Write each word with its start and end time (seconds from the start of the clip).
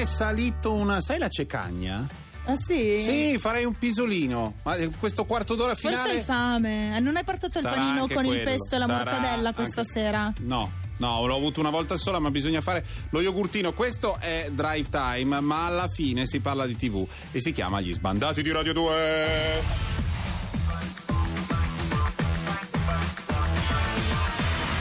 è 0.00 0.04
salito 0.04 0.72
una. 0.72 1.00
sai 1.00 1.18
la 1.18 1.28
cecagna? 1.28 2.06
Ah 2.48 2.54
sì? 2.56 3.00
Sì, 3.00 3.38
farei 3.38 3.64
un 3.64 3.74
pisolino. 3.74 4.54
Ma 4.62 4.76
eh, 4.76 4.90
questo 4.90 5.24
quarto 5.24 5.54
d'ora 5.54 5.74
finale. 5.74 5.96
Forse 5.96 6.16
hai 6.18 6.22
fame. 6.24 7.00
Non 7.00 7.16
hai 7.16 7.24
portato 7.24 7.58
il 7.58 7.64
Sarà 7.64 7.74
panino 7.76 8.06
con 8.06 8.24
il 8.24 8.30
quello, 8.30 8.44
pesto 8.44 8.74
e 8.74 8.78
la 8.78 8.86
sarà 8.86 9.10
mortadella 9.10 9.52
questa 9.52 9.80
anche- 9.80 9.92
sera? 9.92 10.32
No. 10.40 10.84
No, 10.98 11.26
l'ho 11.26 11.36
avuto 11.36 11.60
una 11.60 11.68
volta 11.68 11.96
sola, 11.98 12.18
ma 12.20 12.30
bisogna 12.30 12.62
fare 12.62 12.82
lo 13.10 13.20
yogurtino. 13.20 13.72
Questo 13.72 14.16
è 14.18 14.48
Drive 14.50 14.88
Time, 14.88 15.40
ma 15.40 15.66
alla 15.66 15.88
fine 15.88 16.24
si 16.24 16.40
parla 16.40 16.66
di 16.66 16.74
TV 16.76 17.06
e 17.32 17.40
si 17.40 17.52
chiama 17.52 17.80
Gli 17.82 17.92
sbandati 17.92 18.42
di 18.42 18.50
Radio 18.50 18.72
2. 18.72 19.62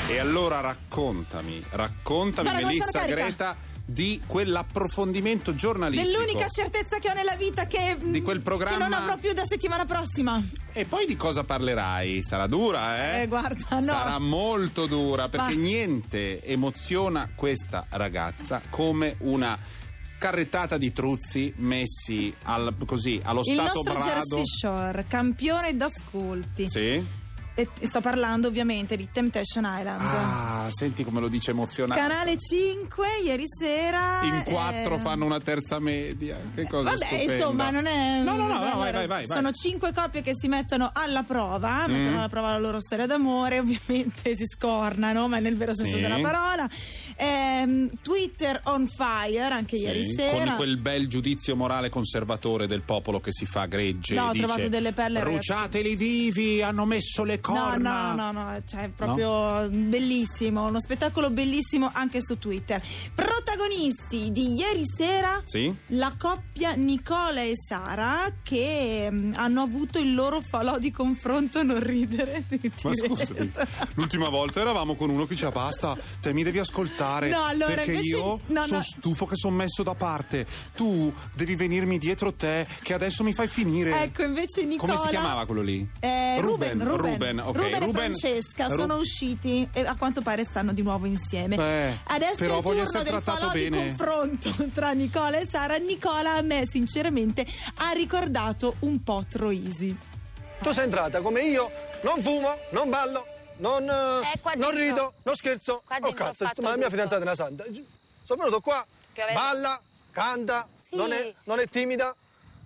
E 0.07 0.19
allora 0.19 0.61
raccontami, 0.61 1.61
raccontami 1.71 2.49
Melissa. 2.63 3.03
Greta 3.05 3.57
di 3.87 4.19
quell'approfondimento 4.25 5.53
giornalistico. 5.53 6.17
Dell'unica 6.17 6.47
certezza 6.49 6.97
che 6.97 7.09
ho 7.09 7.13
nella 7.13 7.35
vita 7.35 7.67
che, 7.67 7.95
Di 8.01 8.21
quel 8.21 8.41
programma- 8.41 8.77
che 8.77 8.83
non 8.83 8.93
avrò 8.93 9.15
più 9.17 9.31
da 9.33 9.45
settimana 9.45 9.85
prossima. 9.85 10.41
E 10.73 10.85
poi 10.85 11.05
di 11.05 11.15
cosa 11.15 11.43
parlerai? 11.43 12.23
Sarà 12.23 12.47
dura, 12.47 13.17
eh? 13.17 13.21
Eh, 13.21 13.27
guarda, 13.27 13.75
no. 13.75 13.81
Sarà 13.81 14.17
molto 14.19 14.87
dura 14.87 15.29
perché 15.29 15.53
Ma- 15.55 15.61
niente 15.61 16.43
emoziona 16.43 17.29
questa 17.35 17.85
ragazza 17.89 18.59
come 18.69 19.15
una 19.19 19.57
carrettata 20.17 20.77
di 20.77 20.91
truzzi 20.91 21.53
messi 21.57 22.33
al- 22.43 22.73
così 22.85 23.21
allo 23.23 23.41
Il 23.43 23.53
stato 23.53 23.81
nostro 23.83 23.93
brado. 23.93 24.35
Jersey 24.37 24.43
Shore, 24.45 25.05
campione 25.07 25.77
d'ascolti. 25.77 26.69
Sì? 26.69 27.23
E 27.57 27.69
sto 27.87 28.01
parlando 28.01 28.49
ovviamente 28.49 28.97
di 28.97 29.07
Temptation 29.09 29.63
Island. 29.63 30.01
Ah, 30.01 30.67
senti 30.69 31.05
come 31.05 31.21
lo 31.21 31.29
dice 31.29 31.51
emozionato. 31.51 31.97
Canale 31.99 32.35
5 32.37 33.07
ieri 33.23 33.45
sera. 33.47 34.23
In 34.23 34.43
quattro 34.43 34.95
eh, 34.95 34.99
fanno 34.99 35.23
una 35.23 35.39
terza 35.39 35.79
media. 35.79 36.37
Che 36.53 36.67
cosa 36.67 36.89
Vabbè, 36.89 37.05
stupenda. 37.05 37.33
insomma, 37.33 37.69
non 37.69 37.85
è. 37.85 38.21
No, 38.23 38.35
no, 38.35 38.47
no, 38.47 38.53
no, 38.55 38.59
allora, 38.59 38.71
vai, 38.71 38.91
vai, 38.91 39.07
vai, 39.07 39.25
vai. 39.25 39.37
Sono 39.37 39.51
cinque 39.51 39.93
coppie 39.93 40.21
che 40.21 40.33
si 40.35 40.49
mettono 40.49 40.89
alla 40.93 41.23
prova, 41.23 41.85
mettono 41.87 42.17
alla 42.17 42.27
prova 42.29 42.49
la 42.51 42.59
loro 42.59 42.81
storia 42.81 43.05
d'amore, 43.05 43.59
ovviamente 43.59 44.35
si 44.35 44.45
scornano, 44.45 45.29
ma 45.29 45.37
nel 45.39 45.55
vero 45.55 45.73
senso 45.73 45.95
Sì. 45.95 46.01
della 46.01 46.19
parola. 46.19 46.69
Ehm, 47.17 47.89
Twitter 48.01 48.59
on 48.65 48.87
fire 48.87 49.39
anche 49.45 49.77
Sì, 49.77 49.83
ieri 49.85 50.13
sera. 50.13 50.43
Con 50.45 50.55
quel 50.57 50.77
bel 50.77 51.07
giudizio 51.07 51.55
morale 51.55 51.89
conservatore 51.89 52.67
del 52.67 52.81
popolo 52.81 53.19
che 53.19 53.31
si 53.31 53.45
fa 53.45 53.65
gregge. 53.65 54.15
No, 54.15 54.27
ho 54.27 54.31
dice, 54.31 54.45
trovato 54.45 54.69
delle 54.69 54.91
perle, 54.91 55.19
ragazzi. 55.19 55.33
Bruciateli 55.47 55.95
vivi, 55.95 56.61
hanno 56.61 56.85
messo 56.85 57.23
le 57.23 57.35
No, 57.35 57.41
corna. 57.53 58.13
no, 58.13 58.31
no, 58.31 58.43
no, 58.43 58.61
cioè 58.67 58.89
proprio 58.95 59.67
bellissimo, 59.69 60.65
uno 60.65 60.81
spettacolo 60.81 61.29
bellissimo 61.29 61.89
anche 61.93 62.19
su 62.21 62.37
Twitter. 62.37 62.81
Protagonisti 63.13 64.31
di 64.31 64.55
ieri 64.55 64.83
sera, 64.85 65.41
Sì? 65.45 65.73
la 65.87 66.13
coppia 66.17 66.73
Nicola 66.73 67.41
e 67.41 67.53
Sara 67.55 68.23
che 68.43 69.07
mm, 69.11 69.33
hanno 69.35 69.61
avuto 69.61 69.99
il 69.99 70.13
loro 70.13 70.41
falò 70.41 70.77
di 70.79 70.91
confronto 70.91 71.61
non 71.63 71.79
ridere. 71.79 72.43
Ma 72.83 72.91
scusami, 72.93 73.51
l'ultima 73.93 74.29
volta 74.29 74.59
eravamo 74.61 74.95
con 74.95 75.09
uno 75.09 75.23
che 75.25 75.33
diceva 75.35 75.51
basta, 75.51 75.97
te 76.19 76.33
mi 76.33 76.43
devi 76.43 76.59
ascoltare. 76.59 77.03
No, 77.29 77.45
allora, 77.45 77.73
perché 77.75 77.91
invece- 77.93 78.15
io 78.15 78.39
no, 78.47 78.61
sono 78.63 78.77
no. 78.77 78.81
stufo 78.83 79.25
che 79.25 79.35
sono 79.35 79.55
messo 79.55 79.83
da 79.83 79.93
parte. 79.95 80.45
Tu 80.75 81.13
devi 81.33 81.55
venirmi 81.55 81.97
dietro 81.97 82.33
te, 82.33 82.65
che 82.81 82.93
adesso 82.93 83.23
mi 83.23 83.33
fai 83.33 83.47
finire. 83.47 84.01
Ecco, 84.03 84.23
invece 84.23 84.63
Nicola 84.65 84.93
Come 84.93 85.05
si 85.05 85.09
chiamava 85.15 85.45
quello 85.45 85.61
lì? 85.61 85.87
Eh, 85.99 86.37
Ruben, 86.41 86.83
Ruben, 86.83 87.11
Ruben, 87.11 87.39
ok. 87.39 87.55
Ruben 87.55 87.73
e 87.73 87.79
Ruben- 87.79 87.93
Francesca 88.15 88.67
Ru- 88.67 88.79
sono 88.79 88.95
usciti 88.97 89.67
e 89.71 89.81
a 89.85 89.95
quanto 89.95 90.21
pare 90.21 90.43
stanno 90.43 90.73
di 90.73 90.81
nuovo 90.81 91.05
insieme. 91.05 91.55
Beh, 91.55 91.97
Adesso 92.05 92.35
però 92.37 92.55
è 92.55 92.57
il 92.57 92.63
voglio 92.63 92.83
turno 92.83 92.99
essere 92.99 93.03
del 93.03 93.11
trattato 93.23 93.39
falò 93.49 93.51
di 93.51 93.69
bene. 93.69 93.87
confronto 93.95 94.51
tra 94.73 94.91
Nicola 94.91 95.37
e 95.39 95.47
Sara. 95.47 95.75
Nicola 95.77 96.33
a 96.35 96.41
me 96.41 96.65
sinceramente 96.69 97.45
ha 97.75 97.91
ricordato 97.91 98.75
un 98.79 99.03
po' 99.03 99.23
Troisi. 99.29 99.95
Tu 100.61 100.71
sei 100.71 100.85
entrata 100.85 101.21
come 101.21 101.41
io, 101.43 101.69
non 102.03 102.21
fumo, 102.23 102.57
non 102.71 102.89
ballo, 102.89 103.25
non, 103.57 103.87
eh, 103.89 104.31
Eh, 104.33 104.55
non 104.57 104.71
rido, 104.71 105.13
non 105.23 105.35
scherzo. 105.35 105.83
Oh 105.87 106.13
cazzo, 106.13 106.45
ma 106.61 106.69
la 106.71 106.77
mia 106.77 106.89
fidanzata 106.89 107.19
è 107.21 107.25
una 107.25 107.35
santa. 107.35 107.63
Sono 108.23 108.39
venuto 108.43 108.59
qua, 108.61 108.85
balla, 109.33 109.79
canta, 110.11 110.67
Sì. 110.81 110.95
non, 110.95 111.11
è, 111.11 111.33
non 111.45 111.59
è 111.59 111.67
timida. 111.67 112.13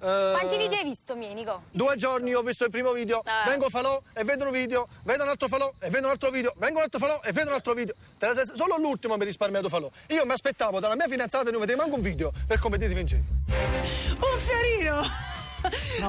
eh, 0.02 0.30
Quanti 0.38 0.58
video 0.58 0.78
hai 0.78 0.84
visto, 0.86 1.16
miei, 1.16 1.34
Nico? 1.34 1.64
Due 1.72 1.96
giorni 1.98 2.34
ho 2.34 2.42
visto 2.42 2.64
il 2.64 2.70
primo 2.72 2.92
video, 2.94 3.22
Ah. 3.26 3.44
vengo 3.46 3.70
falò 3.70 4.02
e 4.14 4.24
vedo 4.24 4.46
un 4.46 4.52
video, 4.52 4.88
vedo 5.04 5.24
un 5.24 5.30
altro 5.30 5.48
falò 5.50 5.72
e 5.80 5.90
vedo 5.90 6.06
un 6.06 6.12
altro 6.14 6.30
video, 6.32 6.54
vengo 6.56 6.78
un 6.78 6.84
altro 6.86 7.00
falò 7.00 7.20
e 7.24 7.32
vedo 7.34 7.50
un 7.50 7.56
altro 7.56 7.74
video. 7.74 7.96
Te 8.18 8.28
la 8.28 8.34
sei- 8.34 8.56
Solo 8.56 8.78
l'ultimo 8.78 9.16
mi 9.18 9.24
ha 9.24 9.26
risparmiato 9.26 9.68
falò. 9.70 9.90
Io 10.08 10.26
mi 10.26 10.32
aspettavo 10.32 10.80
dalla 10.80 10.96
mia 10.96 11.08
fidanzata 11.10 11.44
di 11.46 11.52
non 11.52 11.60
vedere 11.60 11.78
manco 11.78 11.96
un 11.96 12.02
video 12.02 12.32
per 12.48 12.60
come 12.60 12.78
ti 12.78 12.88
vincevi. 12.88 13.24
Un 13.48 14.40
fiorino! 14.40 15.38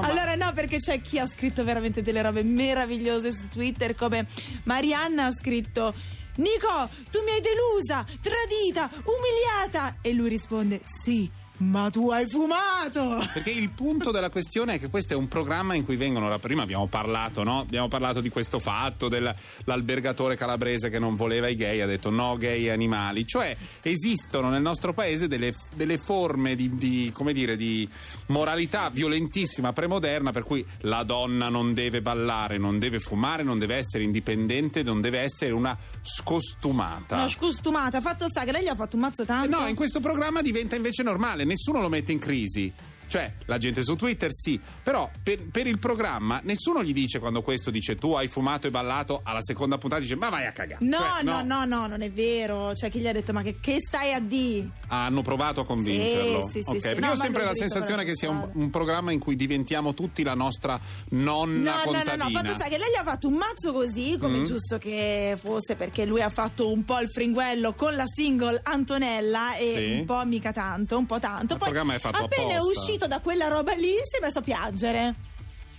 Allora 0.01 0.35
no, 0.35 0.51
perché 0.53 0.77
c'è 0.77 1.01
chi 1.01 1.19
ha 1.19 1.27
scritto 1.27 1.63
veramente 1.63 2.01
delle 2.01 2.21
robe 2.21 2.43
meravigliose 2.43 3.31
su 3.31 3.49
Twitter, 3.49 3.95
come 3.95 4.25
Marianna 4.63 5.25
ha 5.27 5.31
scritto 5.31 5.93
Nico, 6.35 6.89
tu 7.11 7.19
mi 7.23 7.31
hai 7.31 7.41
delusa, 7.41 8.05
tradita, 8.21 8.89
umiliata. 9.03 9.97
E 10.01 10.13
lui 10.13 10.29
risponde 10.29 10.81
sì, 10.85 11.29
ma 11.61 11.89
tu 11.89 12.09
hai 12.09 12.27
fumato. 12.27 13.27
Perché 13.33 13.51
il 13.51 13.69
punto 13.69 14.11
della 14.11 14.29
questione 14.29 14.75
è 14.75 14.79
che 14.79 14.89
questo 14.89 15.13
è 15.13 15.15
un 15.15 15.27
programma 15.27 15.75
in 15.75 15.85
cui 15.85 15.95
vengono. 15.95 16.37
Prima 16.39 16.63
abbiamo 16.63 16.87
parlato, 16.87 17.43
no? 17.43 17.59
Abbiamo 17.59 17.87
parlato 17.87 18.19
di 18.21 18.29
questo 18.29 18.59
fatto 18.59 19.07
dell'albergatore 19.07 20.35
calabrese 20.35 20.89
che 20.89 20.99
non 20.99 21.15
voleva 21.15 21.47
i 21.47 21.55
gay, 21.55 21.81
ha 21.81 21.85
detto 21.85 22.09
no 22.09 22.35
gay 22.37 22.69
animali. 22.69 23.25
Cioè, 23.27 23.55
esistono 23.81 24.49
nel 24.49 24.61
nostro 24.61 24.93
paese 24.93 25.27
delle, 25.27 25.53
delle 25.75 25.97
forme 25.97 26.55
di, 26.55 26.73
di, 26.75 27.11
come 27.13 27.33
dire, 27.33 27.55
di 27.55 27.87
moralità 28.27 28.89
violentissima, 28.89 29.73
premoderna, 29.73 30.31
per 30.31 30.43
cui 30.43 30.65
la 30.81 31.03
donna 31.03 31.49
non 31.49 31.73
deve 31.73 32.01
ballare, 32.01 32.57
non 32.57 32.79
deve 32.79 32.99
fumare, 32.99 33.43
non 33.43 33.59
deve 33.59 33.75
essere 33.75 34.03
indipendente, 34.03 34.81
non 34.83 35.01
deve 35.01 35.19
essere 35.19 35.51
una 35.51 35.77
scostumata. 36.01 37.15
Una 37.15 37.27
scostumata, 37.27 38.01
fatto 38.01 38.27
sta 38.27 38.43
che 38.43 38.51
lei 38.51 38.63
gli 38.63 38.67
ha 38.67 38.75
fatto 38.75 38.95
un 38.95 39.03
mazzo 39.03 39.25
tanto. 39.25 39.59
No, 39.59 39.67
in 39.67 39.75
questo 39.75 39.99
programma 39.99 40.41
diventa 40.41 40.75
invece 40.75 41.03
normale, 41.03 41.45
nessuno 41.51 41.81
lo 41.81 41.89
mette 41.89 42.11
in 42.11 42.19
crisi. 42.19 42.71
Cioè, 43.11 43.33
la 43.47 43.57
gente 43.57 43.83
su 43.83 43.97
Twitter 43.97 44.31
sì, 44.33 44.57
però 44.81 45.09
per, 45.21 45.43
per 45.43 45.67
il 45.67 45.79
programma 45.79 46.39
nessuno 46.45 46.81
gli 46.81 46.93
dice 46.93 47.19
quando 47.19 47.41
questo 47.41 47.69
dice 47.69 47.97
tu 47.97 48.13
hai 48.13 48.29
fumato 48.29 48.67
e 48.67 48.71
ballato, 48.71 49.19
alla 49.25 49.41
seconda 49.41 49.77
puntata 49.77 50.01
dice 50.01 50.15
ma 50.15 50.29
vai 50.29 50.45
a 50.45 50.53
cagare. 50.53 50.85
No, 50.85 50.97
Cioè, 50.97 51.23
no, 51.23 51.43
no, 51.43 51.65
no, 51.65 51.87
non 51.87 52.01
è 52.03 52.09
vero. 52.09 52.71
C'è 52.73 52.89
chi 52.89 52.99
gli 52.99 53.07
ha 53.07 53.11
detto: 53.11 53.33
Ma 53.33 53.41
che, 53.41 53.57
che 53.59 53.79
stai 53.85 54.13
a 54.13 54.21
di? 54.21 54.65
Hanno 54.87 55.21
provato 55.23 55.59
a 55.59 55.65
convincerlo. 55.65 56.47
Sì, 56.47 56.59
sì, 56.59 56.61
sì, 56.61 56.69
Ok, 56.69 56.75
sì. 56.75 56.81
perché 56.81 56.99
No, 57.01 57.11
ho 57.11 57.15
sempre 57.15 57.43
la 57.43 57.53
sensazione 57.53 58.05
che 58.05 58.15
sia 58.15 58.29
un, 58.29 58.49
un 58.53 58.69
programma 58.69 59.11
in 59.11 59.19
cui 59.19 59.35
diventiamo 59.35 59.93
tutti 59.93 60.23
la 60.23 60.33
nostra 60.33 60.79
nonna 61.09 61.59
No, 61.61 61.63
no, 61.63 61.77
no, 61.77 61.83
contadina. 61.83 62.15
no, 62.25 62.29
fatto 62.31 62.53
sta 62.53 62.69
che 62.69 62.77
lei 62.77 62.91
gli 62.91 62.97
ha 62.97 63.03
fatto 63.03 63.27
un 63.27 63.33
mazzo 63.33 63.73
così, 63.73 64.15
come 64.17 64.37
Mm. 64.37 64.43
giusto 64.45 64.77
che 64.77 65.37
fosse, 65.37 65.75
perché 65.75 66.05
lui 66.05 66.21
ha 66.21 66.29
fatto 66.29 66.71
un 66.71 66.85
po' 66.85 66.99
il 66.99 67.09
fringuello 67.09 67.73
con 67.73 67.93
la 67.95 68.05
single 68.07 68.61
Antonella 68.63 69.55
e 69.57 69.73
Sì. 69.75 69.99
un 69.99 70.05
po' 70.05 70.23
mica 70.25 70.51
tanto, 70.53 70.97
un 70.97 71.05
po' 71.05 71.19
tanto. 71.19 71.53
Il 71.53 71.59
Poi 71.59 71.69
programma 71.69 71.95
è 71.95 71.99
fatto 71.99 72.23
appena 72.23 72.51
è 72.53 72.55
apposta. 72.55 72.81
Uscito 73.01 73.07
da 73.07 73.19
quella 73.19 73.47
roba 73.47 73.73
lì 73.73 73.93
si 74.03 74.17
è 74.19 74.21
messo 74.21 74.39
a 74.39 74.41
piangere. 74.41 75.15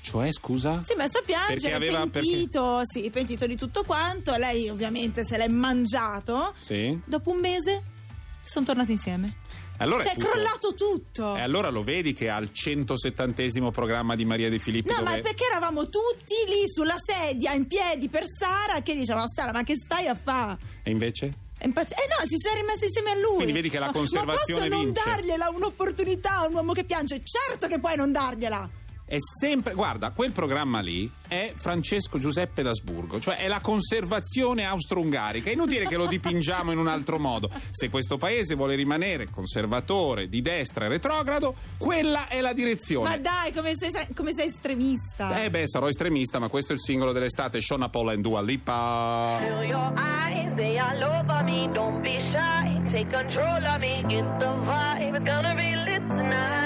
Cioè, 0.00 0.32
scusa? 0.32 0.82
Si 0.84 0.92
è 0.92 0.96
messo 0.96 1.18
a 1.18 1.22
piangere, 1.24 1.60
Perché 1.60 1.74
aveva- 1.74 2.06
pentito, 2.08 2.80
sì, 2.84 3.08
pentito 3.10 3.46
di 3.46 3.56
tutto 3.56 3.84
quanto. 3.84 4.34
Lei 4.36 4.68
ovviamente 4.68 5.24
se 5.24 5.36
l'è 5.36 5.46
mangiato. 5.46 6.54
Sì. 6.58 6.98
Dopo 7.04 7.30
un 7.30 7.38
mese 7.38 7.82
sono 8.42 8.64
tornati 8.64 8.92
insieme. 8.92 9.36
Allora 9.78 10.02
Cioè 10.02 10.12
è 10.12 10.16
tutto- 10.16 10.28
crollato 10.30 10.74
tutto. 10.74 11.36
E 11.36 11.40
allora 11.40 11.68
lo 11.70 11.82
vedi 11.82 12.12
che 12.12 12.28
al 12.28 12.52
170 12.52 13.70
programma 13.70 14.14
di 14.16 14.24
Maria 14.24 14.48
De 14.50 14.58
Filippi 14.58 14.90
No, 14.90 14.98
dove... 14.98 15.10
ma 15.16 15.20
perché 15.22 15.44
eravamo 15.44 15.84
tutti 15.88 16.34
lì 16.48 16.68
sulla 16.68 16.96
sedia 16.98 17.52
in 17.52 17.66
piedi 17.66 18.08
per 18.08 18.24
Sara 18.26 18.80
che 18.82 18.94
diceva 18.94 19.24
Sara, 19.32 19.52
ma 19.52 19.62
che 19.62 19.74
stai 19.76 20.06
a 20.08 20.14
fare? 20.20 20.58
E 20.82 20.90
invece? 20.90 21.32
È 21.62 21.66
impazz- 21.66 21.92
Eh 21.92 22.06
no, 22.08 22.26
si 22.26 22.36
sono 22.42 22.56
rimasti 22.60 22.86
insieme 22.86 23.10
a 23.10 23.14
lui. 23.14 23.34
Quindi 23.36 23.52
vedi 23.52 23.70
che 23.70 23.78
la 23.78 23.92
conservazione 23.92 24.68
Ma 24.68 24.74
posso 24.74 24.84
vince. 24.84 25.00
non 25.04 25.14
dargliela 25.14 25.48
un'opportunità 25.50 26.38
a 26.38 26.46
un 26.46 26.54
uomo 26.54 26.72
che 26.72 26.82
piange? 26.82 27.22
Certo 27.22 27.68
che 27.68 27.78
puoi 27.78 27.94
non 27.94 28.10
dargliela. 28.10 28.68
È 29.12 29.18
sempre, 29.20 29.74
guarda, 29.74 30.10
quel 30.12 30.32
programma 30.32 30.80
lì 30.80 31.10
è 31.28 31.52
Francesco 31.54 32.18
Giuseppe 32.18 32.62
d'Asburgo, 32.62 33.20
cioè 33.20 33.36
è 33.36 33.46
la 33.46 33.60
conservazione 33.60 34.64
austro-ungarica. 34.64 35.50
È 35.50 35.52
inutile 35.52 35.86
che 35.86 35.96
lo 35.96 36.06
dipingiamo 36.06 36.72
in 36.72 36.78
un 36.78 36.88
altro 36.88 37.18
modo. 37.18 37.50
Se 37.72 37.90
questo 37.90 38.16
paese 38.16 38.54
vuole 38.54 38.74
rimanere 38.74 39.28
conservatore, 39.28 40.30
di 40.30 40.40
destra 40.40 40.86
e 40.86 40.88
retrogrado, 40.88 41.54
quella 41.76 42.26
è 42.28 42.40
la 42.40 42.48
Ma 42.48 42.54
direzione. 42.54 43.20
dai, 43.20 43.52
come 43.52 43.74
sei, 43.76 43.90
come 44.14 44.32
sei 44.32 44.48
estremista. 44.48 45.42
Eh 45.44 45.50
beh, 45.50 45.68
sarò 45.68 45.88
estremista, 45.88 46.38
ma 46.38 46.48
questo 46.48 46.72
è 46.72 46.76
il 46.76 46.80
singolo 46.80 47.12
dell'estate, 47.12 47.60
Shona 47.60 47.90
Paul 47.90 48.08
and 48.08 48.22
Dua 48.22 48.40
Lipa. 48.40 49.36
Feel 49.40 49.68
your 49.68 49.92
eyes, 49.94 50.54
they 50.54 50.78
all 50.78 51.02
over 51.02 51.44
me. 51.44 51.68
Don't 51.74 52.00
be 52.00 52.18
shy, 52.18 52.80
take 52.88 53.10
control 53.14 53.62
of 53.62 53.78
me. 53.78 54.02
Get 54.08 54.24
the 54.38 54.54
vibe, 54.64 55.16
it's 55.16 55.24
gonna 55.24 55.54
be 55.54 55.76
lit 55.84 56.00
tonight. 56.08 56.61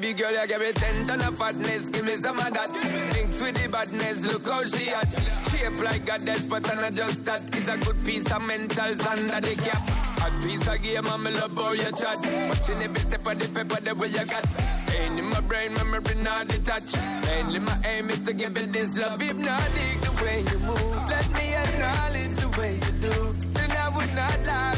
Baby 0.00 0.12
girl, 0.14 0.30
you 0.30 0.46
give 0.46 0.60
me 0.60 0.72
ten 0.74 1.04
ton 1.04 1.20
of 1.22 1.36
fatness, 1.36 1.90
give 1.90 2.04
me 2.04 2.20
some 2.20 2.38
of 2.38 2.54
that. 2.54 2.70
Mix 2.70 3.42
with 3.42 3.60
the 3.60 3.68
badness, 3.68 4.32
look 4.32 4.46
how 4.46 4.64
she 4.64 4.90
at. 4.90 5.08
Shape 5.50 5.82
like 5.82 6.08
a 6.08 6.24
death, 6.24 6.48
but 6.48 6.70
I'm 6.70 6.76
not 6.76 6.92
just 6.92 7.24
that. 7.24 7.42
It's 7.56 7.68
a 7.68 7.76
good 7.78 8.04
piece 8.04 8.30
of 8.30 8.42
mentals 8.42 9.04
under 9.04 9.40
the 9.40 9.56
cap. 9.60 9.82
hot. 10.18 10.42
Piece 10.42 10.68
of 10.68 10.82
game, 10.82 11.06
I'm 11.06 11.24
love 11.24 11.54
how 11.54 11.72
you 11.72 11.90
chat. 11.98 12.18
Watching 12.48 12.82
every 12.82 13.00
step 13.00 13.26
of 13.26 13.38
the 13.40 13.48
paper, 13.48 13.80
the 13.80 13.94
way 13.96 14.08
you 14.08 14.24
got. 14.24 14.44
Staying 14.86 15.18
in 15.18 15.24
my 15.30 15.40
brain, 15.40 15.74
memory 15.74 16.14
not 16.22 16.46
detached. 16.46 16.96
Mainly 17.26 17.58
my 17.58 17.76
aim 17.84 18.10
is 18.10 18.20
to 18.22 18.32
give 18.32 18.56
it 18.56 18.72
this 18.72 18.96
love. 18.98 19.20
Hypnotic, 19.20 20.00
the 20.06 20.12
way 20.22 20.38
you 20.46 20.58
move. 20.60 21.08
Let 21.10 21.26
me 21.34 21.54
acknowledge 21.54 22.36
the 22.38 22.48
way 22.56 22.74
you 22.74 22.92
do. 23.02 23.34
Then 23.50 23.70
I 23.72 23.88
would 23.96 24.14
not 24.14 24.46
lie, 24.46 24.77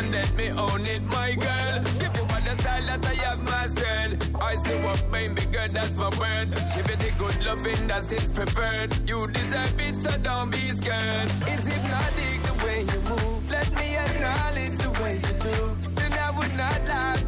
and 0.00 0.12
let 0.12 0.34
me 0.34 0.48
own 0.56 0.86
it, 0.86 1.04
my 1.06 1.34
girl. 1.34 1.76
Give 2.00 2.14
you 2.16 2.24
all 2.32 2.42
the 2.48 2.54
style 2.60 2.86
that 2.90 3.06
I 3.12 3.14
have 3.26 3.42
mastered. 3.42 4.10
I 4.40 4.54
see 4.64 4.78
what 4.86 5.00
made 5.12 5.32
me 5.36 5.44
good, 5.52 5.70
that's 5.70 5.94
my 5.96 6.10
word. 6.20 6.48
Give 6.74 6.88
you 6.90 6.98
the 7.04 7.12
good 7.18 7.36
loving 7.44 7.86
that 7.88 8.10
is 8.10 8.26
preferred. 8.38 8.90
You 9.08 9.26
deserve 9.26 9.80
it, 9.86 9.96
so 9.96 10.10
don't 10.28 10.50
be 10.50 10.64
scared. 10.80 11.28
It's 11.52 11.64
hypnotic 11.72 12.38
the 12.48 12.54
way 12.64 12.78
you 12.92 13.00
move. 13.12 13.50
Let 13.50 13.68
me 13.78 13.88
acknowledge 14.06 14.76
the 14.84 14.90
way 15.02 15.14
you 15.26 15.34
do. 15.48 15.58
Then 15.98 16.12
I 16.26 16.30
would 16.36 16.54
not 16.56 16.80
lie, 16.88 17.19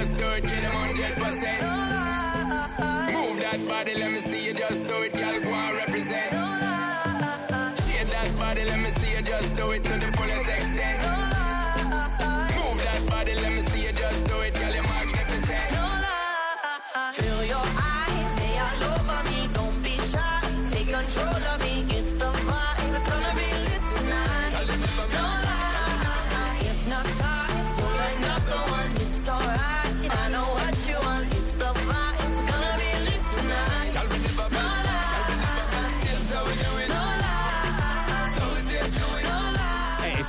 just 0.00 0.16
do 0.16 0.28
it. 0.30 0.42
Get 0.42 0.64
'em 0.64 0.74
100%. 0.76 1.60
Move 3.12 3.40
that 3.40 3.60
body, 3.68 3.94
let 3.96 4.10
me 4.12 4.20
see 4.20 4.46
you 4.46 4.54
just 4.54 4.86
do 4.86 5.02
it. 5.02 5.19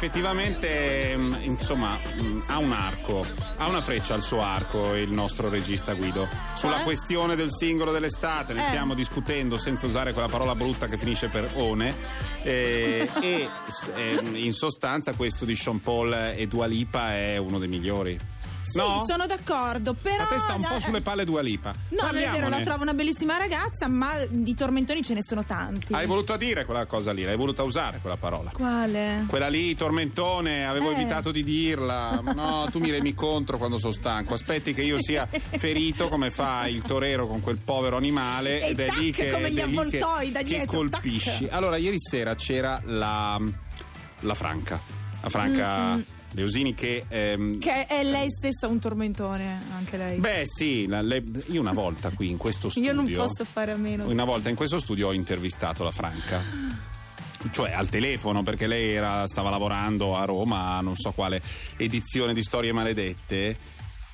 Effettivamente, 0.05 1.15
mm, 1.15 1.33
insomma, 1.43 1.95
mm, 2.15 2.41
ha 2.47 2.57
un 2.57 2.71
arco, 2.71 3.23
ha 3.57 3.67
una 3.67 3.81
freccia 3.83 4.15
al 4.15 4.23
suo 4.23 4.41
arco 4.41 4.95
il 4.95 5.11
nostro 5.11 5.47
regista 5.47 5.93
Guido. 5.93 6.27
Sulla 6.55 6.77
Cioè? 6.77 6.83
questione 6.83 7.35
del 7.35 7.51
singolo 7.53 7.91
dell'estate 7.91 8.53
ne 8.53 8.63
Eh. 8.65 8.67
stiamo 8.69 8.95
discutendo 8.95 9.57
senza 9.57 9.85
usare 9.85 10.13
quella 10.13 10.27
parola 10.27 10.55
brutta 10.55 10.87
che 10.87 10.97
finisce 10.97 11.27
per 11.29 11.49
one. 11.53 11.93
eh, 12.43 13.07
e 13.21 13.47
ehm, 13.95 14.35
in 14.35 14.53
sostanza 14.53 15.13
questo 15.13 15.45
di 15.45 15.55
Sean 15.55 15.79
Paul 15.79 16.11
e 16.35 16.47
Dua 16.47 16.65
Lipa 16.65 17.13
è 17.13 17.37
uno 17.37 17.59
dei 17.59 17.67
migliori. 17.67 18.19
Sì, 18.63 18.77
no? 18.77 19.03
sono 19.07 19.25
d'accordo, 19.25 19.93
però... 19.93 20.17
La 20.23 20.25
testa 20.25 20.53
un 20.55 20.61
po' 20.61 20.73
da- 20.73 20.79
sulle 20.79 21.01
palle 21.01 21.25
Dua 21.25 21.41
Lipa. 21.41 21.73
No, 21.89 22.03
non 22.05 22.15
è 22.15 22.29
vero, 22.29 22.47
la 22.47 22.59
trovo 22.61 22.83
una 22.83 22.93
bellissima 22.93 23.37
ragazza, 23.37 23.87
ma 23.87 24.11
di 24.29 24.53
tormentoni 24.55 25.01
ce 25.03 25.13
ne 25.13 25.21
sono 25.23 25.43
tanti. 25.43 25.93
Hai 25.93 26.05
voluto 26.05 26.37
dire 26.37 26.63
quella 26.65 26.85
cosa 26.85 27.11
lì, 27.11 27.23
l'hai 27.23 27.35
voluta 27.35 27.63
usare 27.63 27.97
quella 27.99 28.17
parola. 28.17 28.51
Quale? 28.53 29.25
Quella 29.27 29.47
lì, 29.49 29.75
tormentone, 29.75 30.65
avevo 30.65 30.91
Eh. 30.91 30.93
evitato 30.93 31.31
di 31.31 31.43
dirla. 31.43 32.21
No, 32.35 32.67
tu 32.71 32.79
mi 32.79 32.91
remi 32.91 33.13
contro 33.13 33.57
quando 33.57 33.77
sono 33.77 33.91
stanco. 33.93 34.33
Aspetti 34.35 34.73
che 34.73 34.83
io 34.83 35.01
sia 35.01 35.27
ferito 35.57 36.07
come 36.07 36.29
fa 36.31 36.67
il 36.67 36.81
torero 36.83 37.27
con 37.27 37.41
quel 37.41 37.57
povero 37.57 37.97
animale 37.97 38.61
E 38.61 38.69
ed 38.69 38.79
è 38.79 38.85
tac, 38.87 38.97
lì 38.97 39.11
che, 39.11 39.31
come 39.31 39.51
gli 39.51 39.55
è 39.57 39.57
che- 39.57 39.61
avvoltoi 39.63 40.31
da 40.31 40.39
che 40.39 40.45
dietro, 40.45 40.77
colpisci. 40.77 41.45
tac. 41.45 41.53
Allora, 41.53 41.77
ieri 41.77 41.99
sera 41.99 42.35
c'era 42.35 42.81
la, 42.85 43.39
la 44.21 44.33
Franca. 44.35 44.79
La 45.21 45.29
Franca 45.29 45.99
Leosini 46.33 46.73
che... 46.73 47.03
ehm, 47.07 47.59
Che 47.59 47.85
è 47.87 48.03
lei 48.03 48.27
stessa 48.29 48.67
un 48.67 48.79
tormentone, 48.79 49.61
anche 49.75 49.97
lei. 49.97 50.17
Beh 50.19 50.43
sì, 50.45 50.87
la- 50.87 51.01
le- 51.01 51.23
io 51.47 51.59
una 51.59 51.73
volta 51.73 52.09
qui 52.11 52.29
in 52.29 52.37
questo 52.37 52.69
studio... 52.69 52.91
Io 52.91 52.95
non 52.95 53.11
posso 53.13 53.43
fare 53.43 53.71
a 53.71 53.75
meno. 53.77 54.05
Una 54.07 54.23
volta 54.23 54.49
in 54.49 54.55
questo 54.55 54.79
studio 54.79 55.07
ho 55.09 55.13
intervistato 55.13 55.83
la 55.83 55.91
Franca. 55.91 56.41
Cioè 57.51 57.71
al 57.71 57.89
telefono 57.89 58.43
perché 58.43 58.67
lei 58.67 58.93
era- 58.93 59.27
stava 59.27 59.49
lavorando 59.49 60.15
a 60.15 60.23
Roma 60.25 60.77
a 60.77 60.81
non 60.81 60.95
so 60.95 61.11
quale 61.11 61.41
edizione 61.77 62.33
di 62.33 62.43
Storie 62.43 62.71
Maledette 62.71 63.57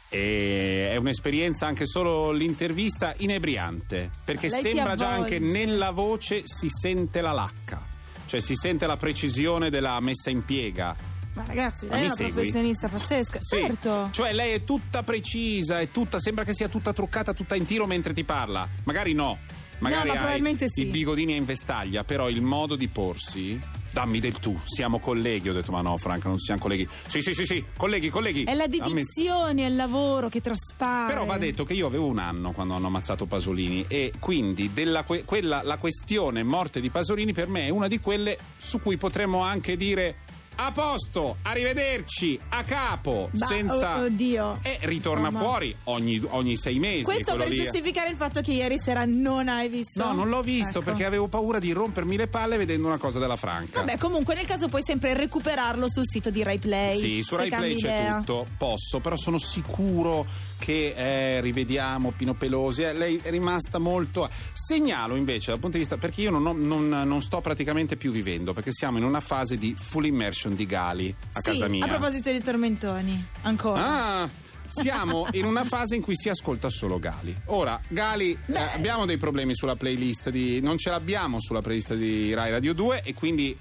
e 0.10 0.90
è 0.92 0.96
un'esperienza 0.96 1.68
anche 1.68 1.86
solo 1.86 2.32
l'intervista 2.32 3.14
inebriante 3.18 4.10
perché 4.24 4.50
sembra 4.50 4.96
già 4.96 5.10
anche 5.10 5.38
nella 5.40 5.92
voce 5.92 6.44
si 6.46 6.70
sente 6.70 7.20
la 7.20 7.34
lacca 7.34 7.86
cioè 8.26 8.40
si 8.40 8.56
sente 8.56 8.88
la 8.88 8.96
precisione 8.96 9.70
della 9.70 10.00
messa 10.00 10.30
in 10.30 10.46
piega 10.46 10.96
Ma 11.38 11.44
ragazzi, 11.46 11.86
Ma 11.86 11.94
lei 11.96 12.02
è 12.02 12.06
una 12.06 12.16
segui? 12.16 12.32
professionista 12.32 12.88
pazzesca. 12.90 13.38
sì, 13.42 13.58
Certo. 13.60 14.10
cioè 14.12 14.34
lei 14.34 14.54
è 14.54 14.64
tutta 14.64 15.04
precisa, 15.04 15.80
è 15.80 15.92
tutta, 15.92 16.20
sembra 16.20 16.44
che 16.44 16.54
sia 16.54 16.68
tutta 16.68 16.94
truccata, 16.94 17.34
tutta 17.34 17.56
in 17.56 17.66
tiro 17.66 17.86
mentre 17.86 18.12
ti 18.14 18.24
parla. 18.24 18.68
Magari 18.86 19.14
no, 19.14 19.38
magari 19.80 20.10
No, 20.10 20.16
ma 20.16 20.28
hai 20.30 20.58
sì. 20.68 20.82
i 20.82 20.86
bigodini 20.86 21.36
in 21.36 21.46
vestaglia, 21.46 22.04
però 22.04 22.28
il 22.30 22.42
modo 22.42 22.76
di 22.76 22.88
porsi. 22.88 23.62
Dammi 23.90 24.20
del 24.20 24.38
tu, 24.38 24.60
siamo 24.64 25.00
colleghi. 25.00 25.50
Ho 25.50 25.54
detto, 25.54 25.72
ma 25.72 25.82
no, 25.82 25.98
Franca, 25.98 26.28
non 26.28 26.38
siamo 26.38 26.60
colleghi. 26.62 26.88
Sì, 27.08 27.22
sì, 27.22 27.34
sì, 27.34 27.48
sì, 27.48 27.66
colleghi, 27.76 28.10
colleghi. 28.10 28.44
È 28.44 28.54
la 28.54 28.68
dedizione 28.68 29.66
al 29.66 29.76
lavoro 29.76 30.30
che 30.30 30.40
traspare. 30.40 31.12
Però 31.12 31.26
va 31.26 31.38
detto 31.40 31.64
che 31.64 31.74
io 31.74 31.88
avevo 31.88 32.06
un 32.06 32.20
anno 32.20 32.52
quando 32.52 32.76
hanno 32.76 32.88
ammazzato 32.88 33.26
Pasolini 33.26 33.86
e 33.88 34.14
quindi 34.20 34.70
que- 35.04 35.24
quella, 35.24 35.64
la 35.64 35.78
questione 35.78 36.44
morte 36.44 36.80
di 36.80 36.92
Pasolini 36.92 37.34
per 37.34 37.48
me 37.48 37.66
è 37.66 37.70
una 37.70 37.88
di 37.88 38.00
quelle 38.00 38.38
su 38.60 38.80
cui 38.80 38.98
potremmo 38.98 39.42
anche 39.42 39.76
dire 39.76 40.18
a 40.60 40.72
posto, 40.72 41.38
arrivederci, 41.44 42.40
a 42.50 42.64
capo, 42.64 43.30
Bah, 43.32 43.46
senza... 43.46 44.00
oh- 44.00 44.06
oddio. 44.06 44.60
E 44.64 44.78
ritorna 44.82 45.28
Insomma. 45.28 45.44
fuori 45.46 45.76
ogni, 45.86 46.22
ogni 46.30 46.58
sei 46.58 46.80
mesi. 46.80 47.04
Questo 47.04 47.36
per 47.36 47.48
lì. 47.50 47.56
giustificare 47.56 48.10
il 48.10 48.16
fatto 48.18 48.42
che 48.42 48.52
ieri 48.54 48.76
sera 48.80 49.06
non 49.06 49.48
hai 49.50 49.70
visto. 49.70 50.04
No, 50.04 50.14
non 50.14 50.30
l'ho 50.30 50.42
visto 50.42 50.80
Ecco. 50.80 50.90
perché 50.90 51.06
avevo 51.06 51.28
paura 51.28 51.60
di 51.60 51.72
rompermi 51.72 52.18
le 52.18 52.28
palle 52.28 52.58
vedendo 52.58 52.88
una 52.88 52.98
cosa 52.98 53.20
della 53.20 53.36
Franca. 53.38 53.80
Vabbè, 53.82 53.98
comunque 53.98 54.34
nel 54.36 54.46
caso 54.46 54.68
puoi 54.68 54.82
sempre 54.84 55.14
recuperarlo 55.14 55.88
sul 55.90 56.04
sito 56.08 56.30
di 56.30 56.42
Rai 56.44 56.58
Play. 56.58 56.98
Sì, 57.00 57.22
su 57.22 57.36
se 57.36 57.38
Rai 57.38 57.48
Play 57.50 57.60
cambi 57.60 57.76
c'è 57.76 57.88
idea. 58.00 58.18
tutto, 58.18 58.46
posso, 58.58 59.00
però 59.00 59.16
sono 59.16 59.38
sicuro 59.38 60.26
che 60.58 60.94
eh, 60.96 61.42
rivediamo 61.42 62.12
Pino 62.16 62.34
Pelosi. 62.34 62.82
Eh, 62.84 62.94
lei 62.94 63.20
è 63.22 63.30
rimasta 63.30 63.78
molto. 63.78 64.30
Segnalo 64.52 65.16
invece 65.16 65.52
dal 65.52 65.60
punto 65.60 65.78
di 65.78 65.84
vista, 65.84 65.98
perché 65.98 66.22
io 66.22 66.32
non, 66.32 66.46
ho- 66.46 66.54
non- 66.54 66.90
non 66.90 67.22
sto 67.22 67.42
praticamente 67.42 67.96
più 67.96 68.12
vivendo, 68.12 68.54
perché 68.54 68.72
siamo 68.72 68.98
in 68.98 69.04
una 69.04 69.22
fase 69.22 69.58
di 69.58 69.76
full 69.78 70.06
immersion 70.06 70.56
di 70.56 70.66
Gali 70.66 71.14
a 71.34 71.40
Sì, 71.42 71.50
casa 71.52 71.68
mia. 71.68 71.86
A 71.86 71.88
proposito 71.88 72.32
di 72.32 72.42
tormentoni, 72.42 73.26
ancora. 73.44 74.22
Ah, 74.24 74.30
siamo 74.68 75.28
in 75.34 75.46
una 75.46 75.64
fase 75.64 75.96
in 75.96 76.02
cui 76.02 76.16
si 76.18 76.30
ascolta 76.30 76.70
solo 76.70 77.00
Gali. 77.00 77.36
Ora, 77.46 77.80
Gali, 77.88 78.32
eh, 78.48 78.54
abbiamo 78.74 79.06
dei 79.06 79.18
problemi 79.18 79.56
sulla 79.56 79.76
playlist 79.76 80.30
di. 80.30 80.60
non 80.60 80.78
ce 80.78 80.90
l'abbiamo 80.90 81.40
sulla 81.40 81.62
playlist 81.62 81.94
di 81.96 82.34
Rai 82.34 82.52
Radio 82.52 82.74
2 82.74 83.02
e 83.04 83.14
quindi. 83.14 83.58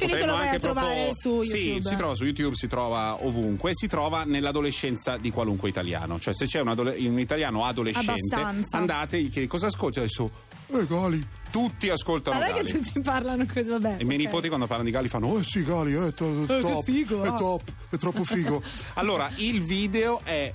Quindi 0.00 0.16
te 0.16 0.26
lo 0.26 0.32
vai 0.36 0.48
a 0.54 0.58
trovare 0.58 1.12
propor- 1.12 1.16
su 1.18 1.42
Sì, 1.42 1.56
YouTube. 1.58 1.88
si 1.90 1.96
trova 1.96 2.14
su 2.14 2.24
YouTube, 2.24 2.54
si 2.54 2.66
trova 2.68 3.24
ovunque, 3.24 3.70
si 3.74 3.86
trova 3.86 4.24
nell'adolescenza 4.24 5.16
di 5.18 5.30
qualunque 5.30 5.68
italiano. 5.68 6.18
Cioè, 6.18 6.34
se 6.34 6.46
c'è 6.46 6.60
un, 6.60 6.68
adole- 6.68 6.96
un 6.98 7.18
italiano 7.18 7.64
adolescente, 7.66 8.10
Abbastanza. 8.34 8.76
andate 8.78 9.16
e 9.18 9.22
gli 9.22 9.30
chiedi 9.30 9.46
cosa 9.46 9.66
ascolti 9.66 9.98
adesso. 9.98 10.30
Eh, 10.68 10.86
Gali. 10.86 11.26
Tutti 11.50 11.88
ascoltano 11.90 12.38
Ma 12.38 12.46
non 12.46 12.56
è 12.58 12.62
che 12.62 12.72
tutti 12.72 13.00
parlano 13.00 13.44
così, 13.44 13.68
vabbè. 13.68 13.96
E 13.98 14.02
i 14.02 14.04
miei 14.04 14.18
nipoti 14.18 14.46
quando 14.48 14.66
parlano 14.68 14.88
di 14.88 14.94
Gali 14.94 15.08
fanno 15.08 15.36
Eh 15.38 15.42
sì 15.42 15.64
Gali, 15.64 15.92
è 15.94 16.14
to- 16.14 16.44
che 16.46 16.60
top, 16.60 16.84
figo, 16.84 17.22
è 17.24 17.28
ah." 17.28 17.32
top, 17.32 17.62
è 17.90 17.96
troppo 17.96 18.24
figo 18.24 18.62
Allora, 18.94 19.30
il 19.36 19.60
video 19.62 20.20
è 20.22 20.52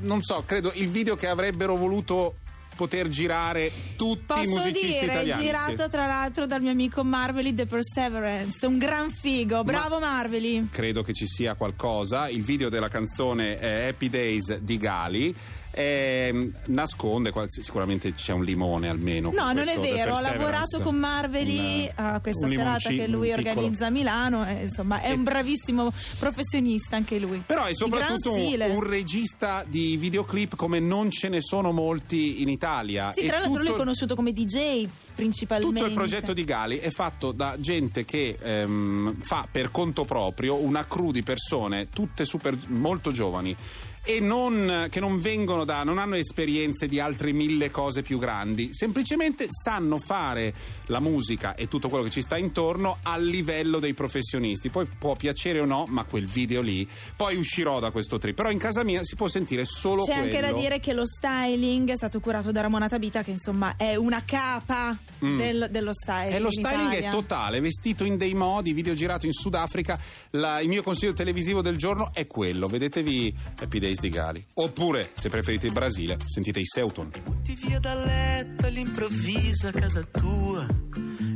Non 0.00 0.20
so, 0.20 0.42
credo 0.44 0.72
il 0.74 0.88
video 0.88 1.14
che 1.14 1.28
avrebbero 1.28 1.76
voluto 1.76 2.38
poter 2.74 3.08
girare 3.08 3.70
tutti 3.96 4.32
i 4.32 4.44
Posso 4.44 4.48
musicisti 4.48 4.86
dire, 4.86 5.04
italiani. 5.04 5.44
girato 5.44 5.82
sì. 5.84 5.90
tra 5.90 6.06
l'altro 6.06 6.46
dal 6.46 6.60
mio 6.60 6.70
amico 6.70 7.04
Marvely 7.04 7.54
The 7.54 7.66
Perseverance, 7.66 8.66
un 8.66 8.78
gran 8.78 9.10
figo, 9.10 9.62
bravo 9.64 9.98
Marvely. 9.98 10.68
Credo 10.70 11.02
che 11.02 11.12
ci 11.12 11.26
sia 11.26 11.54
qualcosa. 11.54 12.28
Il 12.28 12.42
video 12.42 12.68
della 12.68 12.88
canzone 12.88 13.58
è 13.58 13.88
Happy 13.88 14.08
Days 14.08 14.58
di 14.58 14.76
Gali 14.76 15.34
ehm, 15.72 16.48
nasconde 16.66 17.32
sicuramente 17.48 18.14
c'è 18.14 18.32
un 18.32 18.44
limone 18.44 18.88
almeno 18.88 19.30
No, 19.32 19.52
non 19.52 19.68
è 19.68 19.78
vero, 19.78 20.14
ho 20.16 20.20
lavorato 20.20 20.80
con 20.80 20.96
Marvely 20.96 21.84
Un- 21.84 22.04
a 22.04 22.20
questa 22.20 22.46
serata 22.46 22.88
che 22.90 23.06
lui 23.06 23.32
organizza 23.32 23.86
a 23.86 23.90
Milano, 23.90 24.46
e, 24.46 24.64
insomma 24.64 25.00
è 25.00 25.10
E- 25.10 25.14
un 25.14 25.22
bravissimo 25.22 25.92
professionista 26.18 26.96
anche 26.96 27.18
lui. 27.18 27.42
Però 27.44 27.64
è 27.64 27.74
soprattutto 27.74 28.32
un, 28.32 28.60
un 28.60 28.82
regista 28.82 29.64
di 29.66 29.96
videoclip 29.96 30.56
come 30.56 30.78
non 30.78 31.10
ce 31.10 31.28
ne 31.28 31.40
sono 31.40 31.72
molti 31.72 32.42
in 32.42 32.48
Italia. 32.48 33.12
Sì, 33.12 33.20
E 33.20 33.26
tra 33.28 33.38
l'altro 33.38 33.62
lui 33.62 33.72
è 33.72 33.76
conosciuto 33.76 34.14
come 34.14 34.32
DJ 34.32 34.86
principalmente. 35.14 35.78
Tutto 35.78 35.88
il 35.88 35.94
progetto 35.94 36.32
di 36.32 36.44
Gali 36.44 36.78
è 36.78 36.90
fatto 36.90 37.32
da 37.32 37.56
gente 37.58 38.04
che 38.04 38.36
ehm, 38.40 39.16
fa 39.20 39.46
per 39.50 39.70
conto 39.70 40.04
proprio 40.04 40.56
una 40.56 40.86
crew 40.86 41.10
di 41.10 41.22
persone, 41.22 41.88
tutte 41.90 42.24
super 42.24 42.56
molto 42.68 43.10
giovani. 43.12 43.54
E 44.04 44.18
non, 44.18 44.88
che 44.90 44.98
non 44.98 45.20
vengono 45.20 45.64
da, 45.64 45.84
non 45.84 45.96
hanno 45.98 46.16
esperienze 46.16 46.88
di 46.88 46.98
altre 46.98 47.30
mille 47.30 47.70
cose 47.70 48.02
più 48.02 48.18
grandi, 48.18 48.70
semplicemente 48.74 49.46
sanno 49.48 50.00
fare 50.00 50.52
la 50.86 50.98
musica 50.98 51.54
e 51.54 51.68
tutto 51.68 51.88
quello 51.88 52.02
che 52.02 52.10
ci 52.10 52.20
sta 52.20 52.36
intorno 52.36 52.98
al 53.04 53.22
livello 53.24 53.78
dei 53.78 53.94
professionisti. 53.94 54.70
Poi 54.70 54.88
può 54.98 55.14
piacere 55.14 55.60
o 55.60 55.66
no, 55.66 55.86
ma 55.88 56.02
quel 56.02 56.26
video 56.26 56.62
lì, 56.62 56.86
poi 57.14 57.36
uscirò 57.36 57.78
da 57.78 57.92
questo 57.92 58.18
trip. 58.18 58.34
Però 58.34 58.50
in 58.50 58.58
casa 58.58 58.82
mia 58.82 59.04
si 59.04 59.14
può 59.14 59.28
sentire 59.28 59.64
solo 59.64 60.02
C'è 60.02 60.14
quello. 60.18 60.36
anche 60.36 60.52
da 60.52 60.58
dire 60.58 60.80
che 60.80 60.94
lo 60.94 61.06
styling 61.06 61.88
è 61.88 61.96
stato 61.96 62.18
curato 62.18 62.50
da 62.50 62.60
Ramona 62.60 62.88
Tabita, 62.88 63.22
che 63.22 63.30
insomma 63.30 63.76
è 63.76 63.94
una 63.94 64.24
capa 64.24 64.98
del- 65.20 65.68
dello 65.70 65.92
styling. 65.94 66.34
E 66.34 66.38
lo 66.40 66.48
in 66.50 66.64
styling 66.64 66.92
è 66.94 67.10
totale, 67.10 67.60
vestito 67.60 68.02
in 68.02 68.16
dei 68.16 68.34
modi, 68.34 68.72
video 68.72 68.94
girato 68.94 69.26
in 69.26 69.32
Sudafrica. 69.32 69.96
La- 70.30 70.58
il 70.60 70.66
mio 70.66 70.82
consiglio 70.82 71.12
televisivo 71.12 71.62
del 71.62 71.76
giorno 71.76 72.10
è 72.12 72.26
quello: 72.26 72.66
vedetevi 72.66 73.32
Happy 73.60 73.78
Days 73.92 74.00
di 74.00 74.08
Gali. 74.08 74.46
Oppure, 74.54 75.10
se 75.12 75.28
preferite 75.28 75.66
il 75.66 75.72
Brasile, 75.72 76.16
sentite 76.24 76.60
i 76.60 76.64
Seuton. 76.64 77.10
Butti 77.22 77.54
via 77.54 77.78
dal 77.78 78.02
letto 78.02 78.66
all'improvviso 78.66 79.68
a 79.68 79.72
casa 79.72 80.02
tua 80.02 80.66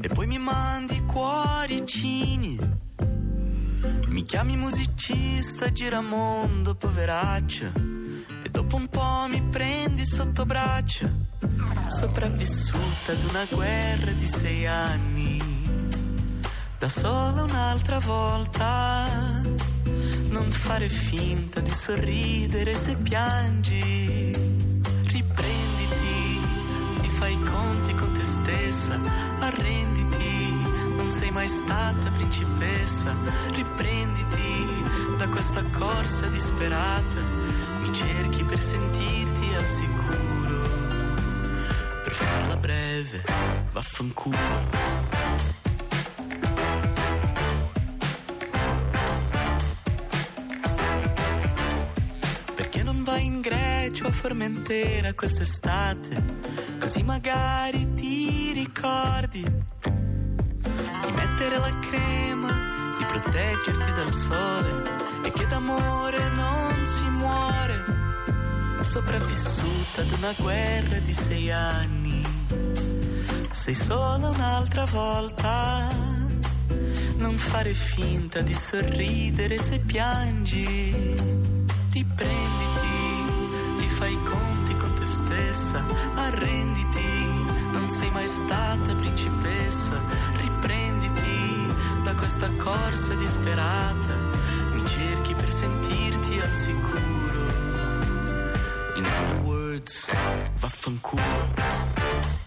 e 0.01 0.09
poi 0.09 0.27
mi 0.27 0.39
mandi 0.39 1.05
cuoricini. 1.05 2.59
Mi 4.07 4.23
chiami 4.23 4.57
musicista, 4.57 5.71
giramondo, 5.71 6.75
poveraccia. 6.75 7.73
E 8.43 8.49
dopo 8.49 8.77
un 8.77 8.89
po' 8.89 9.27
mi 9.29 9.43
prendi 9.51 10.05
sotto 10.07 10.47
braccio. 10.47 11.11
Sopravvissuta 11.89 13.13
ad 13.13 13.25
una 13.29 13.45
guerra 13.51 14.13
di 14.13 14.27
sei 14.27 14.67
anni. 14.67 15.39
Da 16.79 16.89
sola 16.89 17.43
un'altra 17.43 17.99
volta. 17.99 19.76
Non 20.37 20.53
fare 20.53 20.87
finta 20.91 21.61
di 21.61 21.71
sorridere 21.71 22.75
se 22.75 22.95
piangi. 22.97 24.37
Riprenditi, 25.07 26.41
rifai 27.01 27.33
i 27.33 27.43
conti 27.43 27.95
con 27.95 28.13
te 28.13 28.23
stessa. 28.23 29.01
Arrenditi, 29.39 30.53
non 30.95 31.11
sei 31.11 31.31
mai 31.31 31.49
stata 31.49 32.11
principessa. 32.11 33.15
Riprenditi 33.55 34.67
da 35.17 35.27
questa 35.29 35.63
corsa 35.79 36.27
disperata. 36.27 37.23
Mi 37.81 37.95
cerchi 37.95 38.43
per 38.45 38.61
sentirti 38.61 39.55
al 39.55 39.65
sicuro. 39.65 40.69
Per 42.03 42.13
farla 42.13 42.57
breve, 42.59 43.25
vaffanculo. 43.73 45.06
Grecia 54.47 54.53
o 54.53 54.53
a 54.53 54.53
Formentera 54.53 55.15
quest'estate? 55.15 56.23
Così 56.79 57.03
magari 57.03 57.95
ti 57.95 58.53
ricordi 58.53 59.43
di 59.43 61.11
mettere 61.13 61.59
la 61.59 61.79
crema, 61.81 62.95
di 62.97 63.05
proteggerti 63.05 63.93
dal 63.93 64.13
sole 64.13 64.71
e 65.25 65.33
che 65.33 65.47
d'amore 65.47 66.29
non 66.31 66.87
si 66.87 67.09
muore. 67.11 67.85
Sopravvissuta 68.81 70.03
ad 70.03 70.11
una 70.19 70.33
guerra 70.39 70.99
di 71.01 71.13
sei 71.13 71.51
anni, 71.51 72.23
sei 73.51 73.75
solo 73.75 74.31
un'altra 74.31 74.85
volta. 74.85 75.89
Non 77.17 77.37
fare 77.37 77.75
finta 77.75 78.43
di 78.43 78.55
sorridere 78.55 79.59
se 79.59 79.81
piangi. 79.81 81.35
Riprenditi, 81.91 82.76
arrenditi, 86.27 87.25
non 87.73 87.89
sei 87.89 88.11
mai 88.11 88.29
stata 88.29 88.95
principessa, 88.95 90.01
riprenditi 90.37 91.73
da 92.05 92.15
questa 92.15 92.49
corsa 92.57 93.15
disperata, 93.15 94.15
mi 94.75 94.87
cerchi 94.87 95.35
per 95.35 95.53
sentirti 95.53 96.41
al 96.41 96.53
sicuro. 96.53 97.05
In 98.97 99.05
other 99.05 99.41
words, 99.45 100.09
vaffanculo. 100.59 102.46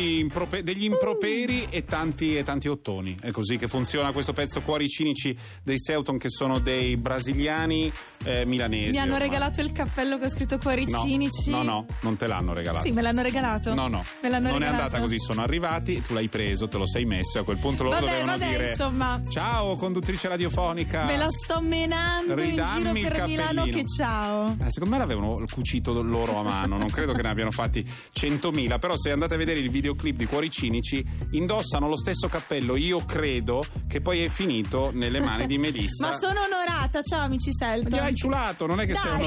Imprope- 0.00 0.62
degli 0.62 0.84
improperi 0.84 1.66
e, 1.70 1.84
tanti, 1.84 2.36
e 2.36 2.42
tanti 2.42 2.68
ottoni. 2.68 3.16
È 3.20 3.30
così 3.30 3.56
che 3.56 3.68
funziona 3.68 4.12
questo 4.12 4.32
pezzo 4.32 4.60
Cuori 4.62 4.88
cinici 4.88 5.36
dei 5.62 5.78
Seuton, 5.78 6.18
che 6.18 6.28
sono 6.30 6.58
dei 6.58 6.96
brasiliani 6.96 7.90
eh, 8.24 8.44
milanesi. 8.46 8.90
Mi 8.90 8.98
hanno 8.98 9.14
ormai. 9.14 9.28
regalato 9.28 9.60
il 9.60 9.72
cappello 9.72 10.16
che 10.18 10.26
ho 10.26 10.30
scritto 10.30 10.58
Cuori 10.58 10.84
No, 10.88 11.00
cinici. 11.00 11.50
No, 11.50 11.62
no, 11.62 11.86
non 12.00 12.16
te 12.16 12.26
l'hanno 12.26 12.52
regalato. 12.52 12.86
Sì, 12.86 12.92
me 12.92 13.02
l'hanno 13.02 13.22
regalato. 13.22 13.74
No, 13.74 13.88
no, 13.88 14.04
Me 14.22 14.28
l'hanno 14.28 14.48
non 14.48 14.56
è 14.56 14.58
regalato. 14.66 14.82
andata 14.82 15.00
così. 15.00 15.18
Sono 15.18 15.42
arrivati, 15.42 16.00
tu 16.02 16.14
l'hai 16.14 16.28
preso, 16.28 16.68
te 16.68 16.78
lo 16.78 16.86
sei 16.86 17.04
messo 17.04 17.38
e 17.38 17.40
a 17.40 17.44
quel 17.44 17.58
punto 17.58 17.82
loro 17.84 17.96
Vabbè, 17.96 18.06
dovevano 18.06 18.38
vabbè, 18.38 18.50
dire: 18.50 18.70
insomma. 18.70 19.20
Ciao, 19.28 19.76
conduttrice 19.76 20.28
radiofonica. 20.28 21.04
Me 21.04 21.16
la 21.16 21.28
sto 21.30 21.60
menando 21.60 22.32
in 22.32 22.50
Ridammi 22.50 22.78
giro 22.82 22.92
il 22.96 23.08
per 23.08 23.26
Milano 23.26 23.64
che 23.64 23.84
ciao. 23.86 24.56
Eh, 24.60 24.70
secondo 24.70 24.94
me 24.94 24.98
l'avevano 24.98 25.44
cucito 25.50 26.02
loro 26.02 26.38
a 26.38 26.42
mano, 26.42 26.76
non 26.78 26.88
credo 26.88 27.12
che 27.12 27.22
ne 27.22 27.28
abbiano 27.28 27.50
fatti 27.50 27.82
100.000, 28.14 28.78
però 28.78 28.96
se 28.96 29.10
andate 29.10 29.34
a 29.34 29.36
vedere 29.36 29.60
il 29.60 29.70
videoclip 29.82 30.16
di 30.16 30.26
Cuori 30.26 30.48
Cinici 30.48 31.04
indossano 31.32 31.88
lo 31.88 31.96
stesso 31.96 32.28
cappello, 32.28 32.76
io 32.76 33.04
credo 33.04 33.64
che 33.88 34.00
poi 34.00 34.22
è 34.22 34.28
finito 34.28 34.90
nelle 34.94 35.18
mani 35.18 35.46
di 35.46 35.58
Melissa. 35.58 36.10
Ma 36.14 36.18
sono 36.18 36.40
onorata, 36.42 37.02
ciao 37.02 37.24
amici 37.24 37.50
Selton. 37.52 37.90
Gliel'hai 37.90 38.14
ciulato, 38.14 38.66
non 38.66 38.80
è 38.80 38.86
che 38.86 38.94
sei 38.94 39.10
Dai. 39.10 39.20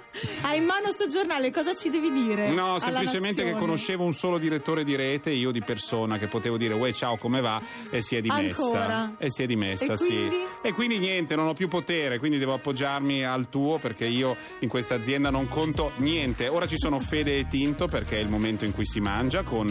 Hai 0.42 0.58
in 0.58 0.64
mano 0.64 0.90
sto 0.90 1.06
giornale, 1.06 1.50
cosa 1.50 1.74
ci 1.74 1.90
devi 1.90 2.10
dire? 2.10 2.48
No, 2.50 2.78
semplicemente 2.78 3.42
che 3.42 3.50
nazione? 3.50 3.60
conoscevo 3.66 4.04
un 4.04 4.14
solo 4.14 4.38
direttore 4.38 4.84
di 4.84 4.94
rete, 4.96 5.30
io 5.30 5.50
di 5.50 5.62
persona, 5.62 6.18
che 6.18 6.26
potevo 6.26 6.56
dire, 6.56 6.74
uè 6.74 6.92
ciao 6.92 7.16
come 7.16 7.40
va? 7.40 7.60
E 7.90 8.00
si 8.00 8.16
è 8.16 8.20
dimessa. 8.20 8.62
Ancora? 8.62 9.14
E 9.18 9.30
si 9.30 9.42
è 9.42 9.46
dimessa, 9.46 9.92
E 9.92 9.96
sì. 9.96 10.06
quindi? 10.06 10.36
E 10.62 10.72
quindi 10.72 10.98
niente, 10.98 11.34
non 11.36 11.46
ho 11.48 11.54
più 11.54 11.68
potere, 11.68 12.18
quindi 12.18 12.38
devo 12.38 12.54
appoggiarmi 12.54 13.24
al 13.24 13.48
tuo 13.48 13.78
perché 13.78 14.06
io 14.06 14.36
in 14.60 14.68
questa 14.68 14.94
azienda 14.94 15.30
non 15.30 15.46
conto 15.46 15.92
niente. 15.96 16.48
Ora 16.48 16.66
ci 16.66 16.76
sono 16.78 17.00
Fede 17.00 17.38
e 17.38 17.46
Tinto 17.48 17.88
perché 17.88 18.16
è 18.18 18.20
il 18.20 18.28
momento 18.28 18.64
in 18.64 18.72
cui 18.72 18.86
si 18.86 19.00
mangia 19.00 19.42
con 19.42 19.66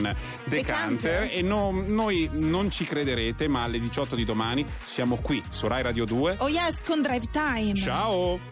Decanter 0.45 0.51
Decanter. 1.23 1.29
e 1.31 1.41
no- 1.41 1.83
noi 1.85 2.29
non 2.33 2.69
ci 2.71 2.83
crederete, 2.85 3.47
ma 3.47 3.63
alle 3.63 3.79
18 3.79 4.15
di 4.15 4.25
domani 4.25 4.65
siamo 4.83 5.17
qui 5.21 5.41
su 5.49 5.67
Rai 5.67 5.81
Radio 5.83 6.05
2. 6.05 6.35
Oh 6.39 6.47
yes, 6.49 6.81
con 6.83 7.01
Drive 7.01 7.27
Time. 7.31 7.73
Ciao! 7.75 8.51